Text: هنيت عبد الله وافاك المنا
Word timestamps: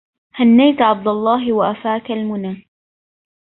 هنيت 0.33 0.81
عبد 0.81 1.07
الله 1.07 1.53
وافاك 1.53 2.11
المنا 2.11 2.61